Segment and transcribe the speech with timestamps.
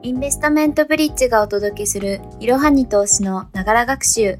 [0.00, 4.38] インベストメントブリッジがお届けするいろはに投資のながら学習。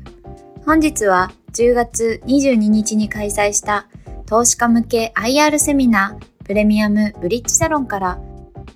[0.65, 3.89] 本日は10月22日に開催した
[4.27, 8.21] 投資家向け IR セミナープレミアムブリッジサロンから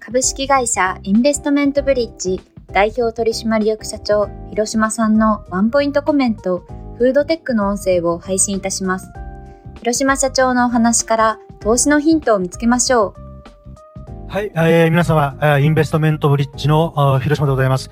[0.00, 2.40] 株式会社インベストメントブリッジ
[2.72, 6.64] 代表取締役社長広島さんのワンポイントコメント
[6.98, 9.08] フードテックの音声を配信いたします。
[9.78, 13.21] 広島社長のお話から投資のヒントを見つけましょう。
[14.32, 17.90] はい、えー、皆様、インベストメントブリッジの広島でございます。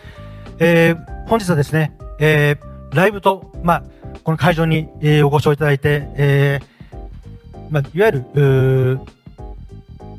[0.58, 3.82] えー、本日はですね、えー、ライブと、まあ、
[4.24, 9.00] この会場に、えー、ご視聴いただいて、えー、まあ、いわゆる、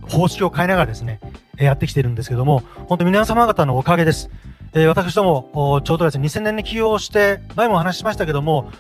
[0.09, 1.20] 方式を変えながらですね、
[1.58, 4.30] やってきているんですけども、本当皆様方のおかげです。
[4.73, 8.72] えー、私ども、ちょうどですね、2000年に起用して、前もお話ししましたけども、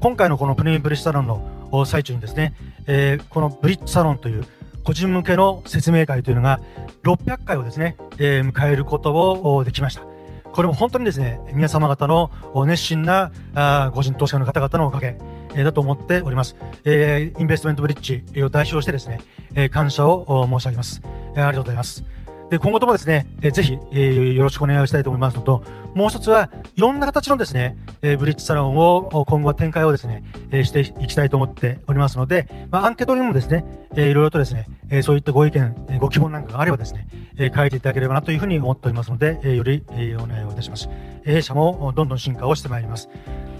[0.00, 2.54] 今回のこのプレミアムブリッジサロンの最中にですね、
[2.88, 4.44] えー、このブリッジサロンという
[4.88, 6.60] 個人向けの説明会というのが
[7.02, 10.02] 600回をですね、えー、迎えることをできました。
[10.50, 12.30] これも本当にですね、皆様方の
[12.66, 15.18] 熱心なあ個人投資家の方々のおかげ、
[15.54, 16.56] えー、だと思っております。
[16.86, 19.20] えー、インベストメントブリッジを代表してですね、
[19.54, 21.02] えー、感謝を申し上げます、
[21.34, 21.46] えー。
[21.46, 22.17] ありがとうございます。
[22.50, 25.62] で、今後ともですね、えー、ぜひ、えー、よろしくお願いしたいと思いますのと、
[25.94, 40.88] もう一つは、いろんな形のですね、えー、ブリッジサロンを今後は展開をですね、えー、していきたいと思っておりますので、まあ、アンケートにもですね、えー、いろいろとですね、えー、そういったご意見、えー、ご希望なんかがあればですね、えー、書いていただければなというふうに思っておりますので、えー、より、えー、お願いをいたします。
[41.24, 43.10] 弊社もどんどん進化をしてまいります。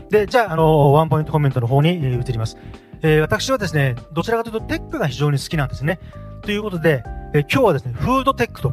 [0.09, 2.57] で、じゃあ、あの、ワンポイントコメントの方に、移ります。
[3.03, 6.01] えー、私はですね、どちらかというとテックが非常に好きなんですね。
[6.43, 8.73] ということで、えー、今日はですね、フードテックと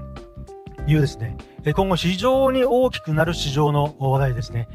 [0.87, 1.37] いうですね、
[1.75, 4.69] 今後非常に大きくなる市場の話題ですね。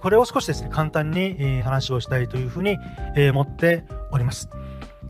[0.00, 2.78] これを少しですね、簡単に話をしたいというふうに
[3.30, 4.48] 思っております。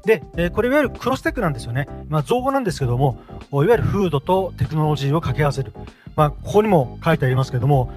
[0.04, 1.86] で、これいわゆるクロステックなんですよね。
[2.08, 3.18] まあ、造語なんですけども、
[3.52, 5.72] いわゆるフードとテクノロジーを掛け合わせる。
[6.16, 7.92] まあ、ここにも書いてありますけども、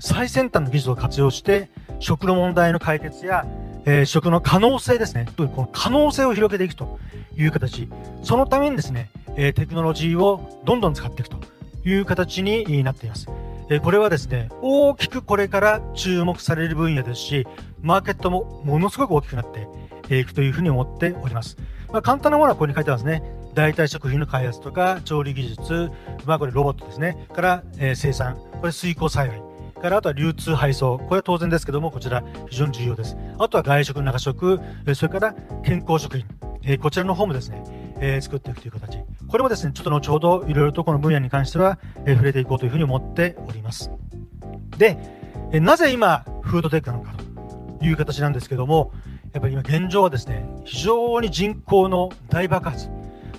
[0.00, 1.68] 最先端の技術を活用して、
[1.98, 3.46] 食の問題の解決や、
[3.86, 5.26] えー、食の可能性ですね。
[5.36, 6.98] この可能性を広げていくと
[7.36, 7.88] いう形。
[8.22, 11.38] そのためにですね、えテクノロジーをどんどん使っていくと
[11.84, 13.28] いう形になっています。
[13.70, 17.46] えこれはですね、大きくこれから注目される分野ですし、
[17.82, 19.46] マーケットもものすごく大きくなっ
[20.08, 21.56] ていくというふうに思っております。
[21.92, 23.22] まあ、簡単なものはここに書いてますね。
[23.54, 25.90] 代替食品の開発とか調理技術、
[26.24, 27.26] まあこれロボットですね。
[27.32, 29.42] から、えー、生産、これ水耕栽培。
[29.80, 30.98] からあとは流通配送。
[30.98, 33.16] これは当然ですけども、こちら非常に重要です。
[33.38, 34.60] あとは外食、中食、
[34.94, 35.34] それから
[35.64, 36.26] 健康食品。
[36.62, 37.62] え、こちらの方もですね、
[38.00, 38.98] え、作っていくという形。
[39.28, 43.90] これもですね、ちょっと後ほどいろいろとこの分野に関しては、え、触れていこうというふうに思っております。
[44.78, 44.98] で、
[45.52, 47.12] え、なぜ今、フードテックなのか
[47.78, 48.92] という形なんですけども、
[49.32, 52.88] やっぱり今現状はですね、非常に人口の大爆発。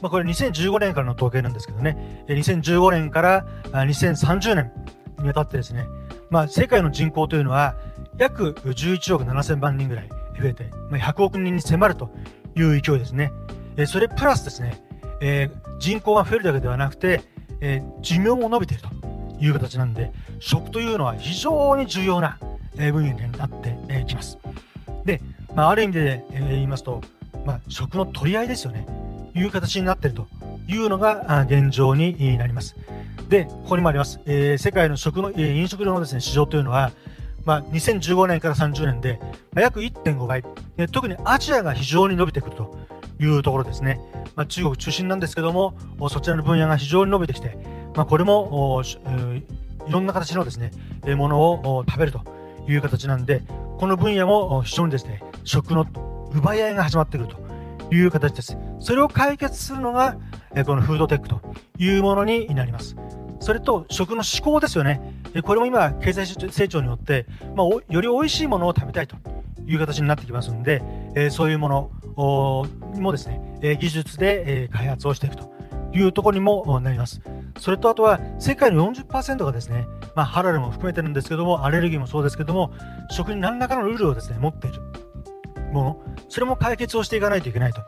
[0.02, 4.72] まあ、これ2015年からの統計なんですけどね、2015年から2030年
[5.20, 5.88] にわたってですね、
[6.30, 7.76] まあ、世界の人口というのは
[8.18, 10.10] 約11億7000万人ぐらい
[10.40, 12.10] 増えて、まあ、100億人に迫ると
[12.56, 13.32] いう勢いですね。
[13.78, 14.82] えそれプラスですね、
[15.22, 17.22] えー、人口が増えるだけではなくて、
[17.62, 18.90] えー、寿命も伸びていると
[19.40, 22.40] いう形なんで、食というのは非常に重要な、
[22.78, 24.38] え分野になってき、ます。
[25.06, 25.22] で、
[25.56, 27.02] まあ、ある意味で、え、言いますと、
[27.46, 28.86] まあ、食の取り合いですよね。
[29.34, 30.28] いう形になっていると
[30.68, 32.76] いうのが現状になります。
[33.30, 34.22] で、ここにもあります。
[34.26, 36.92] えー、世界の食の、え、飲食料のですね、市場というのは、
[37.46, 39.20] まあ、2015年から30年で、
[39.56, 40.44] 約1.5倍、
[40.92, 42.76] 特にアジアが非常に伸びてくると
[43.20, 44.00] いうところですね。
[44.36, 45.76] まあ、中国中心なんですけども、
[46.10, 47.58] そちらの分野が非常に伸びてきて、
[47.96, 48.82] まあ、これも、
[49.88, 50.72] いろんな形のですね、
[51.16, 52.22] ものを食べると
[52.68, 53.44] いう形なんで、
[53.78, 55.86] この分野も非常にですね、食の
[56.34, 58.58] 奪い合いが始まってくるという形です。
[58.80, 60.18] それを解決するのが、
[60.66, 61.42] このフードテックと
[61.78, 62.96] いうものになります。
[63.40, 65.15] それと食の思考ですよね。
[65.42, 67.26] これも今、経済成長によって、
[67.56, 69.16] まあ、より美味しいものを食べたいと
[69.68, 70.82] いう形になってきますので、
[71.16, 71.92] えそういうもの
[72.96, 75.52] もですね、え技術で、え開発をしていくと
[75.94, 77.22] いうところにもなります。
[77.60, 82.72] それとあとは世界の40%がですね、まあ、ハラルも含めてるんですけども、アレルギーもそうですけども、
[83.10, 84.82] 食に何らかのルールをですね、持っている
[85.72, 87.82] もの、それも解決をしていかないといけないと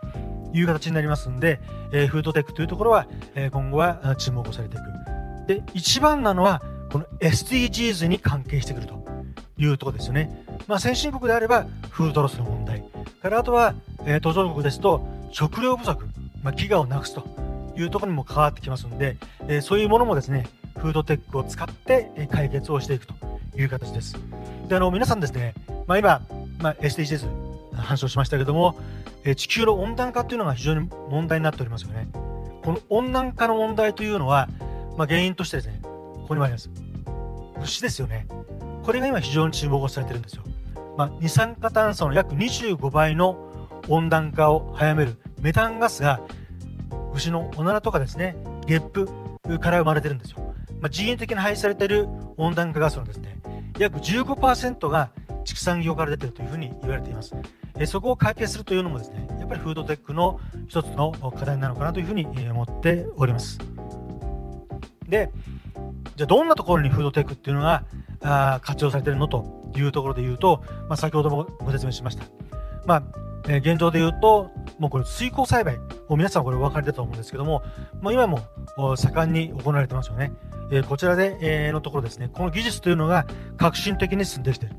[0.54, 1.60] いう形になりますんで、
[1.92, 5.48] えー、フードテックというところは、えー、今後は注目をされていく。
[5.48, 6.62] で、一番なのは、
[6.92, 9.06] この SDGs に関係してくると
[9.58, 10.44] いうところですよね。
[10.68, 12.84] まあ、先進国であれば、フードロスの問題。
[13.22, 13.74] からあとは、
[14.06, 16.06] えー、途上国ですと、食料不足、
[16.44, 17.26] まあ、飢餓をなくすと
[17.78, 19.18] いうところにも関わってきますので、
[19.48, 20.48] えー、そういうものもですね、
[20.78, 23.16] フードテックを使って解決をしていくと
[23.56, 24.16] いう形です。
[24.68, 25.54] で、あの、皆さんですね、
[25.88, 26.22] まあ、今、
[26.60, 27.28] まあ、SDGs
[27.76, 28.78] 話をしましたけども、
[29.24, 32.08] えー、地球の温暖化というのが非常に問題になっておりますよね。
[32.64, 34.50] この温暖化の問題というのは、
[34.98, 35.82] まあ、原因としてですね、
[36.28, 36.70] ここにもあります。
[37.64, 38.28] 牛ですよね。
[38.84, 40.44] これが今非常に注目をされてるんですよ。
[40.98, 43.50] まあ、二酸化炭素の約25倍の
[43.88, 46.20] 温暖化を早めるメタンガスが
[47.14, 48.36] 牛のおならとかですね、
[48.66, 49.08] ゲップ
[49.60, 50.54] から生まれてるんですよ。
[50.82, 53.40] まあ、人為的に排出されている温暖化ガスのですね、
[53.80, 55.12] 約15%が
[55.46, 57.34] 畜産業から出てるというふうに言われています。
[57.80, 63.60] えそこを解決するというのもですね、やっぱりフードテックの一つの課題なのかなというふうに思っております。
[65.08, 65.32] で、
[66.18, 67.84] じゃあどんなところにフードテックっていうのが
[68.24, 72.26] あ活用されてるのというところで言うと、まあ、先ほどもご説明しました。
[72.88, 73.04] まあ、
[73.48, 74.50] え、現状で言うと、
[74.80, 75.78] もうこれ水耕栽培、
[76.10, 77.62] も皆さんこれお分かりだと思うんですけども、
[78.02, 78.42] まあ、今も
[78.96, 80.32] 盛んに行われてますよね。
[80.72, 83.28] え、こちらで、え、のところですね、この技術というのが
[83.58, 84.76] 革新的に進んできている。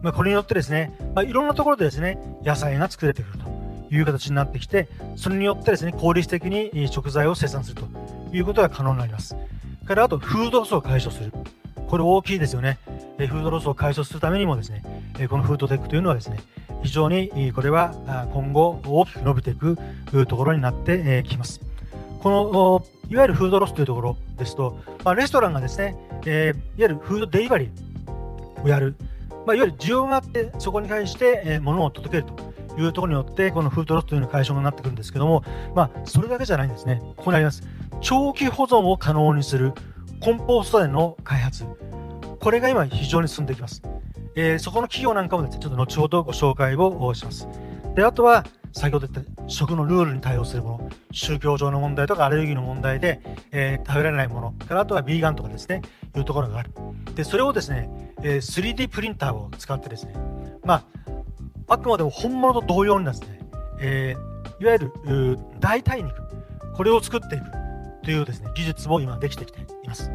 [0.00, 7.86] まあ、これによってですね、まあ、いろんなところでですね、野菜が作れてくるという形になってきて、それによってですね、効率的に食材を生産すると
[8.32, 9.36] いうことが可能になります。
[9.90, 11.32] からあと、フードロスを解消する。
[11.88, 12.78] これ大きいですよね。
[13.18, 14.84] フードロスを解消するためにもですね、
[15.28, 16.38] このフードテックというのはですね、
[16.84, 17.92] 非常にこれは
[18.32, 19.76] 今後大きく伸びていく
[20.28, 21.60] ところになってきます。
[22.20, 28.94] このいわゆるフードロスというところですと、まあ、レストランがですね、えー、いわゆるフードデリバリーをやる、
[29.44, 32.32] まあ、いわゆる需要があってそこに対して、え、物を届ける
[32.76, 35.42] というところによってこのフードロスというの解消になってくるんですけども、
[35.74, 37.02] まあ、それだけじゃないんですね。
[37.16, 37.64] ここにあります。
[38.00, 39.72] 長期保存を可能にする
[40.20, 41.64] コンポスト園の開発。
[42.40, 43.82] これが今非常に進んでいきます。
[44.34, 47.46] えー、そこの企業なんかもですね、ちょっと後ほどご紹介をします。
[47.94, 53.20] で、あとは、先ほど言った食のルールに対応するもの、宗教上の問題とかアレルギーの問題で、
[53.50, 55.82] えー、食べられないもの、からあとはビーガンとかですね、
[56.16, 56.70] いうところがある。
[57.14, 57.90] で、それをですね、
[58.22, 60.14] えー、3D プリンターを使ってですね、
[60.64, 60.84] まあ、
[61.68, 63.40] あくまでも本物と同様にですね、
[63.80, 66.14] えー、いわゆる代替肉、
[66.74, 67.59] これを作っていく
[68.02, 70.10] というですね、技術も今できてきています。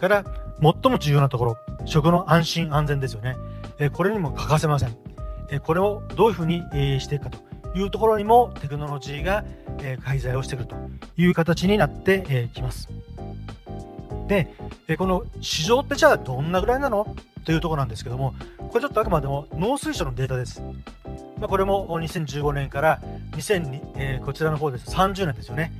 [0.00, 0.24] から、
[0.60, 3.36] 最も重要なところ、食の安心安全ですよね。
[3.78, 4.96] えこれにも欠かせません。
[5.50, 7.38] えこれをどういうふうに、えしていくかと
[7.78, 9.44] いうところにもテクノロジーが、
[9.80, 10.76] え介在をしてくると
[11.16, 12.88] いう形になってえきます。
[14.28, 14.54] で、
[14.88, 17.14] えこの市場ってじゃあどんなぐらいなの？
[17.44, 20.62] というところなんですけども、これちょっとあくまでも農水省のデータです。
[21.38, 23.00] まあ、これも2015年から
[23.32, 24.90] 2002、え、こちらの方です。
[24.90, 25.72] 30年ですよね。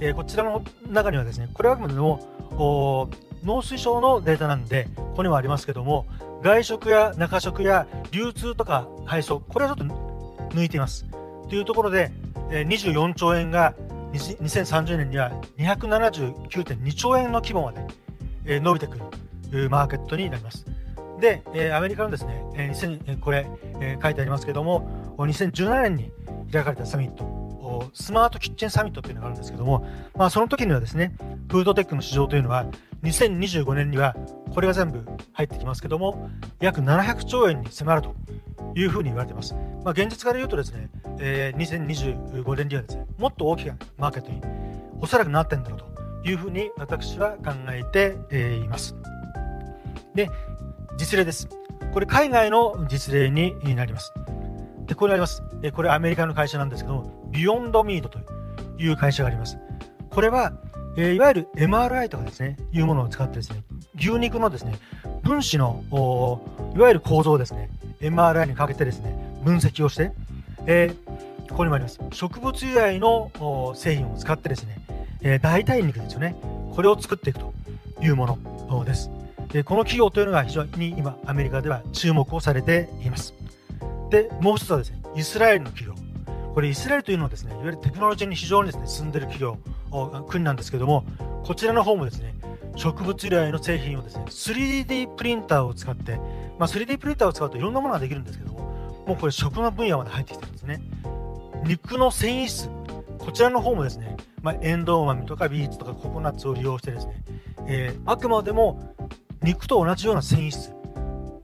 [0.00, 3.10] えー、こちらの中にはですね、これはあくまでも
[3.44, 6.06] 農水省のデータなんで、ここにもありますけども、
[6.42, 9.94] 外食や中食や流通とか配送、これはちょっと
[10.50, 11.04] 抜いています。
[11.48, 12.12] というところで、
[12.50, 13.74] 24兆円が
[14.12, 17.72] 2030年には279.2兆円の規模ま
[18.44, 18.98] で伸びてく
[19.50, 20.64] るマーケットになります。
[21.20, 21.42] で、
[21.74, 23.46] アメリカのですね、2000これ
[24.00, 26.12] 書いてありますけども、2017年に
[26.52, 27.24] 開かれたサミット、
[27.94, 29.86] スマートキッチンサミットというのがあるんですけども、
[30.16, 31.14] まあ、その時にはですね、
[31.48, 32.66] フードテックの市場というのは
[33.02, 34.14] 2025年には
[34.52, 36.30] これが全部入ってきますけども
[36.60, 38.14] 約700兆円に迫ると
[38.74, 39.54] いうふうに言われています。
[39.84, 40.90] まあ、現実から言うとですね、
[41.20, 44.40] えー、2025年にはですねもっと大きなマーケットに
[45.00, 45.78] おそらくなってんだろう
[46.24, 48.16] というふうに私は考えて、
[48.56, 48.94] います。
[50.14, 50.30] で
[50.96, 51.48] 実例です。
[51.92, 54.12] これ海外の実例になります。
[54.86, 55.42] でこれあります。
[55.72, 58.18] これアメリカの会社なんですけどもビヨンドミートと
[58.78, 59.58] いう会社があります。
[60.10, 60.52] これは
[61.00, 63.62] えー、いわゆる MRI とかですね、いうものを使ってですね、
[63.96, 64.76] 牛肉のですね、
[65.22, 65.84] 分子の、
[66.74, 67.70] いわゆる構造をですね、
[68.00, 70.10] MRI にかけてですね、分析をして、
[70.66, 72.00] えー、ここにもあります。
[72.10, 73.30] 植物由来の
[73.76, 74.80] 製品を使ってですね、
[75.22, 76.34] えー、代替肉ですよね。
[76.74, 77.54] これを作っていくと
[78.02, 79.08] いうものです。
[79.52, 83.34] でこの企業というのが非常に今、アメリカでは注目をされています。
[84.10, 85.94] で、もう一つはですね、イスラエルの企業。
[86.58, 89.58] これイスラエルというのはですね、いわゆるテクノロジーに非常にですね、進んでいる企業
[90.24, 91.04] 国なんですけども、
[91.44, 92.34] こちらの方もですね、
[92.74, 96.16] 植物由来の製品をですね、3D プリンターを使って、
[96.58, 98.58] まあ、3D プリンターを使うといろんなものができるんですけども、
[99.06, 100.80] もうこれ食の分野まで入ってきてるんですね。
[101.64, 102.68] 肉の繊維質、
[103.18, 107.22] こちらの方もですね、まあ、エンドウ豆とかビーツとかココナッツを利用してですね、
[107.68, 108.96] えー、あくまでも
[109.44, 110.72] 肉と同じような繊維質、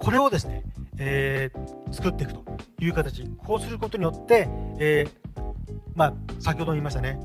[0.00, 0.64] これをですね、
[0.98, 2.44] えー、作っていくと
[2.80, 4.48] いう形、こうすることによって、
[4.78, 5.42] えー、
[5.94, 7.18] まあ、先ほども言いましたね、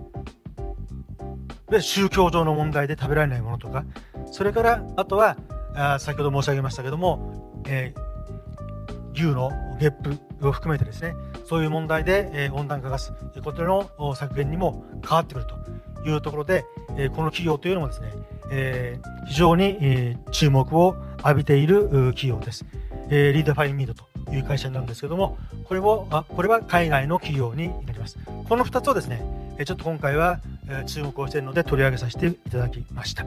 [1.80, 3.86] 宗教上の問題で食べられないものとか、
[4.32, 5.38] それからあとは
[5.76, 16.66] あ先ほど申し上げましたけども、えー、牛のゲップを含めてですね、そういう問題で、えー、温暖化ガスことの削減にも変わってくるというところで、
[16.98, 18.14] えー、この企業というのもですね、
[18.52, 22.66] えー、非常に、えー、注目を浴びている企業です。
[23.10, 28.18] えー、リーダーファインミードという会社なんですけども、これもあこれは海外の企業になります。
[28.48, 29.22] この2つをですね、
[29.66, 30.40] ちょっと今回は
[30.86, 33.26] 注目をしているので取り上げさせていただきました。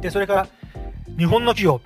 [0.00, 0.48] でそれから、
[1.18, 1.80] 日本の企業、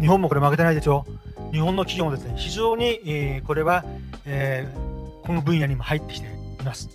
[0.00, 1.06] 日本もこれ負けてないですよ。
[1.52, 3.84] 日本の企業もですね、非常に、えー、これは、
[4.26, 6.88] えー、この分野にも入ってきています。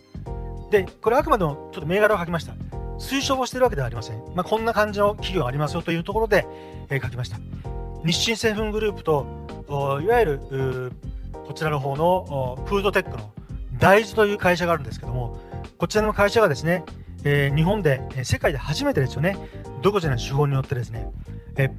[0.69, 2.53] で、これあくまでもちょっと銘柄を書きました。
[2.99, 4.17] 推奨をしているわけではありません。
[4.35, 6.45] まあ、こんな感じの企業がありますよというところで、
[6.89, 7.37] えー、書きました。
[8.03, 9.25] 日清製粉グループと、
[10.01, 10.91] いわゆる
[11.47, 13.31] こちらの方のフードテックの
[13.77, 15.39] 大豆という会社があるんですけども、
[15.77, 16.83] こちらの会社がですね、
[17.23, 19.37] えー、日本で、世界で初めてですよね、
[19.81, 21.09] 独自の手法によってですね、
[21.57, 21.69] え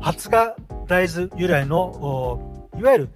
[0.00, 0.54] 発芽
[0.86, 3.08] 大豆由来のいわゆる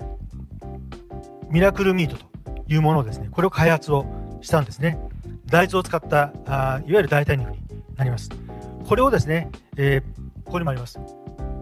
[1.51, 2.25] ミラクルミートと
[2.67, 4.07] いうものをですね、これを開発を
[4.41, 4.99] したんですね。
[5.47, 7.59] 大豆を使ったあいわゆる代替肉に
[7.97, 8.31] なります。
[8.87, 10.99] これをですね、えー、ここにもあります。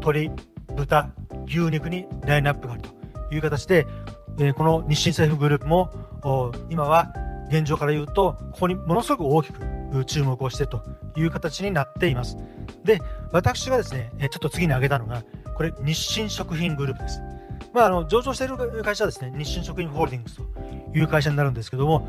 [0.00, 0.30] 鶏、
[0.74, 1.10] 豚、
[1.46, 3.86] 牛肉にラインナップがあるという形で、
[4.38, 5.90] えー、この日清製粉グループも
[6.70, 7.12] 今は
[7.50, 10.82] 現状から言うと、ここにものすごく大きく注目をしてと
[11.16, 12.36] いう形になっています。
[12.84, 13.00] で、
[13.32, 15.22] 私がですね、ちょっと次に挙げたのが、
[15.56, 17.20] これ、日清食品グループです。
[17.72, 20.42] まあ、あの上場している会社はですね、日清食品ホールディングスと
[20.94, 22.08] いう会社になるんですけども、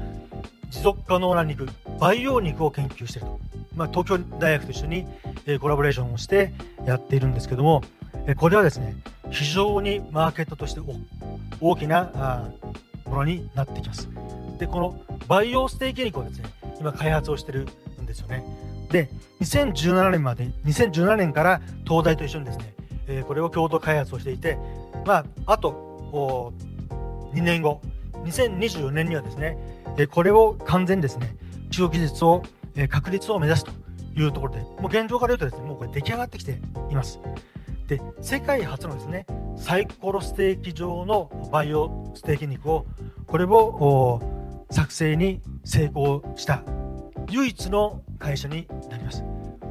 [0.70, 1.68] 持続可能な肉、
[2.00, 3.40] 培養肉を研究していると。
[3.76, 5.08] まあ、東京大学と一緒に、
[5.46, 6.54] えコラボレーションをして
[6.86, 7.82] やっているんですけども、
[8.28, 8.96] えこれはですね、
[9.30, 10.82] 非常にマーケットとして
[11.60, 12.52] 大きな
[13.06, 14.10] ものになってきます。
[14.60, 16.46] で、この培養ステーキ肉をですね、
[16.80, 17.68] 今開発をしてる
[18.02, 18.44] んですよね。
[18.92, 22.74] で、2017年まで、2017年から東大と一緒にですね、
[23.08, 24.58] え、これを共同開発をしていて、
[25.06, 26.54] まあ、あと
[27.34, 27.82] 2年後、
[28.26, 29.58] 2024年にはですね、
[29.98, 31.36] え、これを完全にですね、
[31.72, 32.44] 中国技術を、
[32.76, 33.72] え、確立を目指すと
[34.16, 37.20] いうところで、もう現状から言うとですね、もうこれ出来上がってきています。
[37.88, 39.26] で、世界初のですね、
[39.58, 42.86] サイコロステーキ状の培養ステーキ肉を、
[43.28, 44.22] これを
[44.72, 46.64] 作成に成功した
[47.30, 49.24] 唯一の会社になります。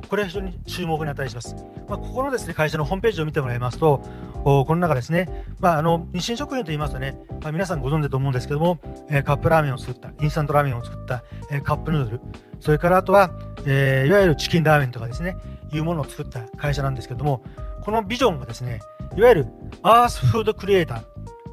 [0.09, 1.55] これは非常に注目に値します。
[1.89, 4.03] まあ、ここのですね会社のホームページを見てもらいますと、
[4.43, 8.79] この中ですね、まあ、あの日清食品といいますとね、まあ、皆さんご存知だと思うんですけども、
[9.11, 12.21] えー、カップラーメンを作った、インスタントラーメンを作った、えー、カップヌードル、
[12.61, 13.31] それからあとは、
[13.67, 15.37] えー、いわゆるチキンラーメンとかですね、
[15.73, 17.43] いうものを作った会社なんですけども、
[17.83, 18.81] このビジョンがですね、
[19.17, 19.47] いわゆる
[19.83, 21.05] アースフードクリエイター、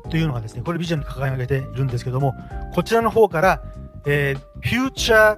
[0.10, 2.34] というのがですね、これビジョンに掲げているんですけども、
[2.74, 3.62] こちらの方から、
[4.06, 5.38] えー、フューチャ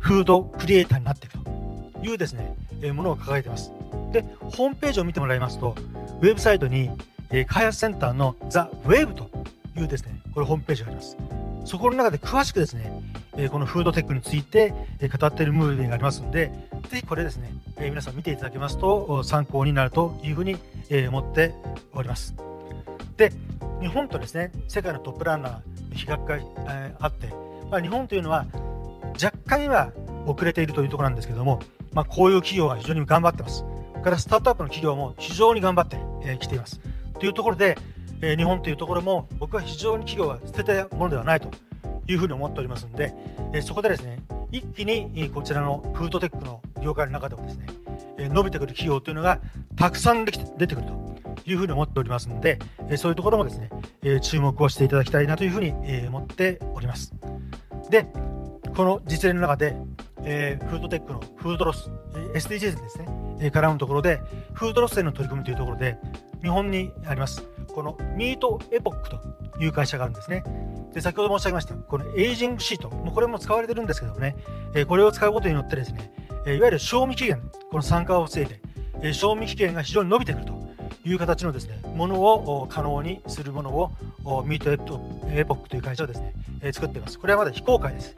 [0.00, 1.50] フードクリエイターになっていくと
[2.02, 3.72] いうですね、えー、ものを掲げています。
[4.12, 5.74] で、ホームページを見てもらいますと、
[6.20, 6.90] ウェブサイトに、
[7.30, 9.30] えー、開発センターの The Wave と
[9.74, 11.16] いうですね、これホームページがあります。
[11.64, 12.92] そこの中で詳しくですね、
[13.36, 16.52] えー、このフードテックについて、えー、語っているムービーがありますので、
[16.90, 20.58] ぜひこれですね、えー、皆さん見ていただけますと参考になるというふうに、
[20.90, 21.54] えー、思って
[21.94, 22.34] おります。
[23.16, 23.32] で、
[23.80, 25.60] 日本とですね世界のトップランナーの
[25.94, 27.28] 比較が、えー、あって、
[27.70, 28.44] まあ、日本というのは
[29.22, 29.92] 若干は
[30.26, 31.60] 遅れているというところなんですけども、
[31.94, 33.64] まあ、こういう企業が非常に頑張ってます。
[34.00, 36.80] からスタートアップの企業も非常に頑張ってき、えー、ています。
[37.18, 37.76] というところで、
[38.22, 41.50] え、日本というところも僕は非常に企業は捨てたものではないと
[42.06, 43.14] いうふうに思っておりますので、
[43.52, 47.66] え、そこでですね一気にこちらのフードテックの業界の中でもですね、
[48.18, 49.40] え伸びてくる企業というのが
[49.76, 53.70] たくさん出てくるというふうに思っておりますので、えそういうところもですね、
[54.02, 57.14] え注目をしていただきたいなというふうに、え思っております。
[57.90, 58.06] で、
[58.76, 59.76] この実例の中で、
[60.22, 61.90] えフードテックのフードロス、
[62.34, 63.06] SDGs ですね、
[63.40, 64.20] え絡むところで、
[64.52, 65.96] フードロスへの取り組みというところで、
[66.42, 67.42] 日本にあります、
[67.74, 69.18] このミートエポックと
[69.60, 70.44] いう会社があるんですね。
[70.92, 74.36] で、先ほど申し上げました、このエイジングシート、もうこれも使われてるんですけどもね、
[74.74, 76.12] えこれを使うことによってですね、
[76.46, 78.60] えいわゆる賞味期限、この酸化を防いで、
[79.02, 80.52] え賞味期限が非常に伸びてくると
[81.04, 83.90] いう形のですね、ものを可能にするものを
[84.44, 84.72] ミート
[85.32, 86.34] エポックという会社をですね、
[86.72, 87.18] 作っています。
[87.18, 88.16] これはまだ非公開です。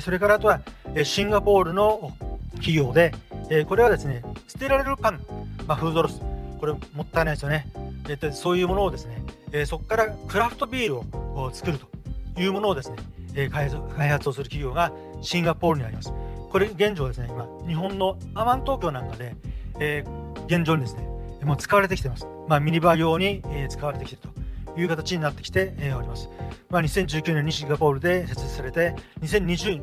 [0.00, 0.60] それからあとは
[1.02, 2.12] シンガポールの
[2.54, 3.12] 企業で、
[3.50, 5.20] えこれはですね、捨てられるパン、
[5.66, 6.20] まあ、フードロス、
[6.58, 7.66] これもったいないですよね。
[8.08, 9.22] えっそういうものをですね
[9.52, 12.96] え、そこからクラフトビールを作るというものをですね、
[13.36, 16.12] え開発をする企業がシンガポールにあります。
[16.50, 19.36] これ現状ですね、今、日本のアマン東京なんかで、
[19.78, 20.04] え、
[20.46, 21.02] 現状にですね、
[21.44, 22.26] もう使われてきてます。
[22.48, 24.34] まあ、ミニバー用に、え、使われてきている
[24.74, 26.28] という形になってきて、え、おります。
[26.70, 29.80] まあ、2019年にシンガポールで設立されて、2021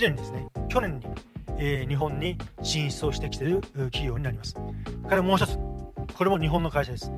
[0.00, 1.06] 年にですね、去年に、
[1.60, 4.54] えー、日本に進出をしてきている企業になります。
[4.54, 4.62] か
[5.10, 5.56] らもう一つ、
[6.16, 7.12] これも日本の会社です。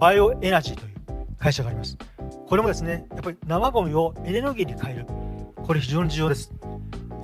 [0.00, 1.98] バイオエナジーという会社があります。
[2.46, 5.06] これもですね、やっぱり生ゴミをエネルギーに変える。
[5.56, 6.52] これ非常に重要です。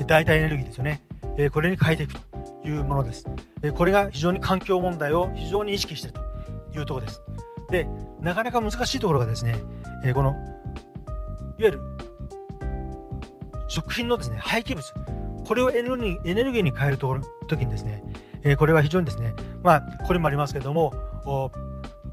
[0.07, 1.01] 代替エネルギーですよね。
[1.39, 2.29] えこれに変えていくと。
[2.65, 3.25] いうものです。
[3.61, 6.19] でこれが非常に環境問題を非常に意識している
[6.73, 7.23] というところです。
[7.71, 7.89] で、
[8.21, 9.57] なかなか難しいところがですね、
[10.05, 10.37] えー、この、いわ
[11.59, 11.81] ゆる
[13.69, 14.85] 食品のですね、廃棄物、
[15.49, 18.05] これをエネルギーエネルギーに変えると時にですね、
[18.43, 20.93] えー、これは非常にですね、まあ、これもありますけども、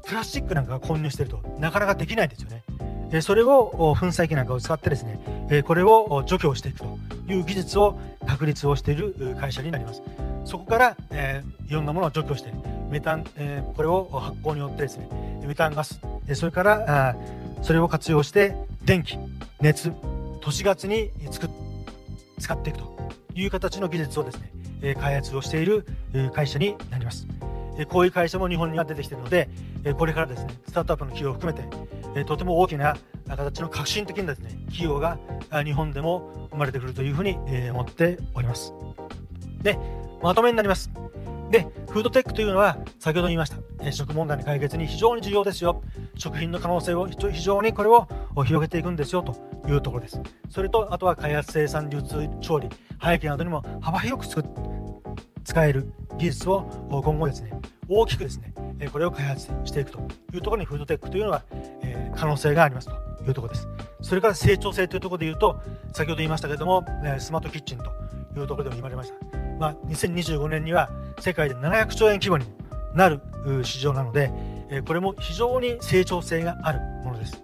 [0.06, 2.64] プラスチックなんかが混入してるとなかなかできないですよね。
[3.12, 10.02] えそれを粉砕機なんかを使ってですね、えこれを除去していくという技術を確立をしている会社になります。
[10.46, 12.52] そこから、えーいろんなものを除去して、
[12.90, 15.08] メタン、えこれを発酵によってですね、
[15.44, 17.16] メタンガスえ、それからあ
[17.60, 19.18] それを活用して電気、
[19.60, 19.92] 熱、
[20.40, 21.50] 都市ガスに作
[22.38, 22.96] 使っていくと
[23.36, 24.50] いう形の技術をですね、
[24.82, 25.86] え開発をしている
[26.32, 27.26] 会社になります。
[27.88, 29.48] こういう会社も日本には出てきているので、
[29.98, 31.58] これからですね、スタートアップの企業を含め
[32.14, 32.96] て、とても大きな
[33.28, 35.18] 形の革新的なですね、企業が
[35.64, 37.36] 日本でも生まれてくるというふうに
[37.70, 38.72] 思っております。
[39.62, 39.78] で、
[40.22, 40.90] まとめになります。
[41.50, 45.82] で、フードテックというのは、先ほど言いました、食問題の解決に非常に重要ですよ。
[46.16, 48.06] 食品の可能性を非常にこれを
[48.44, 49.34] 広げていくんですよと
[49.68, 50.20] いうところです。
[50.50, 54.44] それと、あとは開発、生産、流通、調理、廃棄などにも幅広く
[55.44, 57.52] 使える技術を今後ですね、
[57.88, 58.52] 大きくですね、
[58.92, 60.00] これを開発していくと
[60.34, 61.42] いうところにフードテックというのは、
[61.82, 63.68] え可能性がありますというところです。
[64.02, 65.60] それから成長性というところで言うと、
[65.92, 66.84] 先ほど言いましたけれども、
[67.18, 67.84] スマートキッチンと
[68.38, 69.25] いうところでも言われました。
[69.58, 72.46] まあ、2025年には世界で700兆円規模に
[72.94, 73.20] なる
[73.62, 74.30] 市場なので、
[74.86, 77.42] これも非常に成長性があるものです。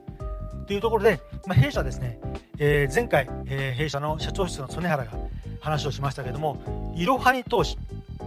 [0.66, 2.18] というところで、まあ、弊社ですね、
[2.58, 5.10] えー、前回、えー、弊社の社長室の曽根原が
[5.60, 7.76] 話をしましたけれども、いろはに投資、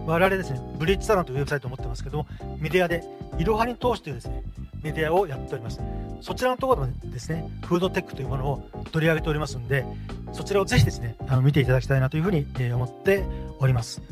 [0.06, 2.26] 我々ですね、ブリッジサロンというウェブサイトを持ってますけども、
[2.58, 3.02] メディアで
[3.38, 4.42] いろはに投資というですね、
[4.82, 5.80] メディアをやっております。
[6.20, 9.84] そちらのところでですね、フードテックというものを取り上げておりますので、
[10.32, 13.24] そちらをぜひですね、あの見ていただきたいなというふうに、思って
[13.58, 14.02] おります。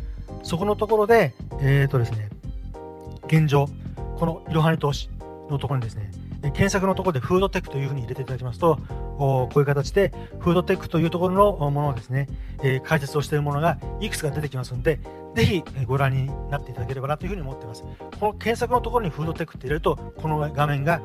[0.42, 2.28] そこのところで、えっ、ー、とですね、
[3.26, 3.68] 現状、
[4.18, 5.08] このいろはに投資
[5.50, 6.10] のところにですね、
[6.42, 8.78] 検索のところでフードテックというふうに入れていただきますと、
[9.18, 12.28] こういう形でフードテックというところのものをですね、
[12.62, 15.00] えー、解説をしているものがいくつか出てきますので、
[15.34, 17.82] ぜひご覧になっていただければなというふうに思っています。
[17.82, 21.00] この検索のところにフードテックって入れると、この画面が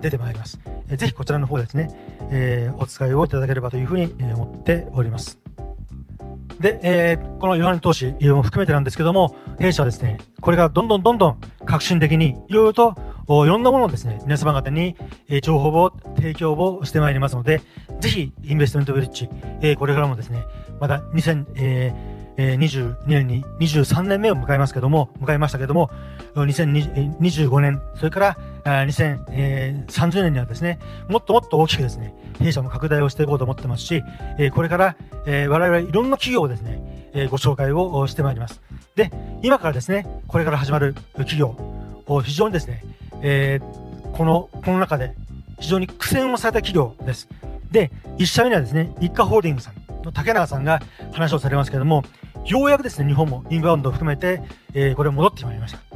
[0.00, 0.60] 出てまいります。
[0.88, 1.88] えー、ぜひこちらの方ですね、
[2.30, 5.38] えー、お使いをいただければというふうに思っております。
[6.60, 12.94] で、えー、このヨハネ投資も含めてなんですけども、弊社はですね、これからどんどんどんどん革新的にいろいろと
[13.28, 14.94] いろんなものをですね、皆様方に
[15.28, 17.62] え情報を提供をしてまいりますので、
[18.00, 19.30] ぜひインベストメントブリッジ、
[19.62, 20.44] え、これからもですね、
[20.80, 21.94] まだ2022、
[22.36, 25.90] えー、年に23年目を迎えますけども、迎えましたけども、
[26.34, 34.02] 2025年、それから2030年にはですね、もっともっと大きくですね、弊社も拡大をしていこうと思ってますし、
[34.54, 34.96] これから
[35.26, 38.60] 我々いろんな企業をですね、ご紹介をしてまいります。
[38.96, 39.10] で、
[39.42, 41.56] 今からですね、これから始まる企業、
[42.22, 42.84] 非常にですね、
[43.22, 43.60] え
[44.12, 45.14] この、この中で
[45.60, 47.28] 非常に苦戦をされた企業です。
[47.70, 50.80] で、1社目にはですね、一家ホールディングさんの竹永さんが
[51.12, 52.04] 話をされますけれども、
[52.46, 54.42] ようやくですね、日本もインバウンドを含めて、
[54.74, 55.89] えこれ戻ってまいりました。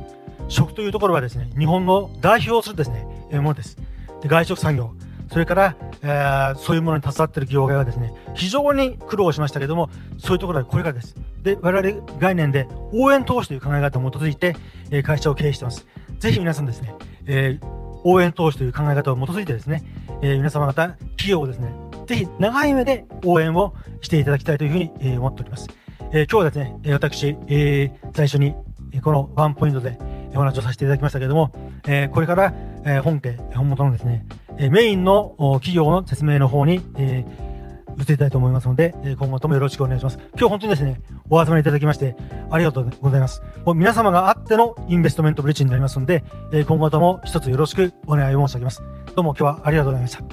[0.49, 3.77] 食というところはですね、日本の代表するですね、ものです。
[4.23, 4.95] で外食産業、
[5.31, 11.17] それから、えー、そういうものに携わっている業界はですね、非常に苦労しましたけども、そういうところはこれからです。
[11.43, 14.57] で、我々概念で応援投資という考え方に基づいて、
[14.91, 15.87] えー、会社を経営しています。
[16.19, 16.95] ぜひ皆さんですね、
[17.27, 17.67] えー、
[18.05, 19.83] 応援投資という考え方を基づいてですね、
[20.23, 21.75] えー、皆様方、企業をですね、
[22.07, 25.69] ぜひ長い目で応援をしていただきたいというふうに、えー、思っております。
[26.13, 28.55] えー、今日はですね、私、えー、最初に
[29.03, 29.99] このワンポイントで
[30.35, 31.53] お話をさせていただきましたけれども、
[31.87, 32.53] えー、これから、
[32.85, 34.27] えー、本家、本元のですね、
[34.59, 40.19] えー、メインの企業の説明の方に、えー、移っていきたいと思いますので、え今後ともよろしくお願いします。
[40.33, 42.17] 今日本当にですね、お集まりいただきまして、
[42.51, 43.41] ありがとうございます。
[43.65, 48.83] もう皆様があってのインベストメントブリッジになりますので、え今後とも一つよろしくお願い申し上げます。
[49.15, 50.25] どうも今日はありがとうございました。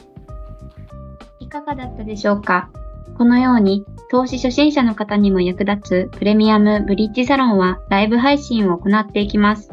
[1.39, 2.71] いかがだったでしょうか？
[3.15, 9.69] このように投資初心者の方にも役立つプレミアムブリッジサロンはライブ配信を行っていきます。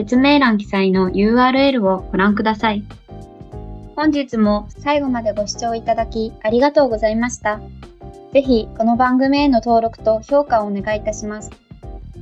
[0.00, 2.82] 説明欄記載の URL をご覧ください。
[3.94, 7.60] 本日も最後までご視聴いただきありがとうございました。
[8.32, 11.50] ぜひこの番組への登録と評価をお願いいたします。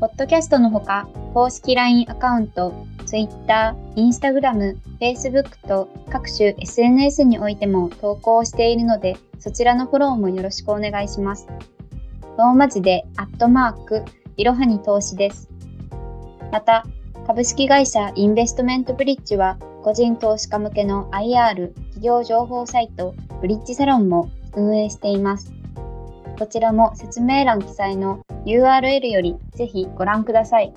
[0.00, 2.74] ポッドキャストのほか、公式 LINE アカウント、
[3.06, 11.46] Twitter、Instagram、Facebook と各種 SNS においても投稿しているので、そちらのフォローもよろしくお願いします。
[12.38, 14.02] ローマ字で、アットマーク、
[14.36, 15.48] いろはに投資です。
[16.50, 16.84] また、
[17.28, 25.52] 株式会社インベストメントブリッジは、個人投資家向けの IR 企業情報サイト、ブリッジサロンも運営しています。
[26.38, 30.72] こちらも説明欄記載の URL よりぜひご覧ください。